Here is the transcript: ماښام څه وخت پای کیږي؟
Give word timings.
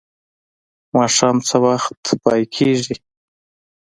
ماښام 0.95 1.37
څه 1.47 1.55
وخت 1.65 2.03
پای 2.23 2.41
کیږي؟ 2.55 2.95